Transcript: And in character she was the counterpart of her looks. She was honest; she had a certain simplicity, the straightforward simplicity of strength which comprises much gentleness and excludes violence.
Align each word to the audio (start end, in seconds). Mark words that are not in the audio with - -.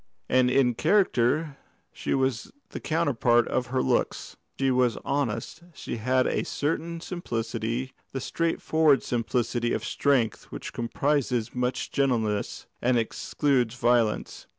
And 0.27 0.49
in 0.49 0.73
character 0.73 1.57
she 1.93 2.15
was 2.15 2.51
the 2.69 2.79
counterpart 2.79 3.47
of 3.49 3.67
her 3.67 3.83
looks. 3.83 4.35
She 4.57 4.71
was 4.71 4.97
honest; 5.05 5.61
she 5.75 5.97
had 5.97 6.25
a 6.25 6.43
certain 6.43 6.99
simplicity, 7.01 7.93
the 8.11 8.19
straightforward 8.19 9.03
simplicity 9.03 9.73
of 9.73 9.85
strength 9.85 10.45
which 10.45 10.73
comprises 10.73 11.53
much 11.53 11.91
gentleness 11.91 12.65
and 12.81 12.97
excludes 12.97 13.75
violence. 13.75 14.47